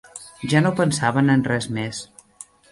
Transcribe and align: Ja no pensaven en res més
Ja 0.53 0.61
no 0.63 0.71
pensaven 0.79 1.31
en 1.35 1.45
res 1.53 1.71
més 1.79 2.03